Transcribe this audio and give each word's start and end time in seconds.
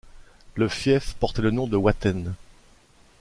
Le 0.55 0.67
fief 0.67 1.13
portait 1.19 1.43
le 1.43 1.51
nom 1.51 1.67
de 1.67 1.77
Watene. 1.77 2.33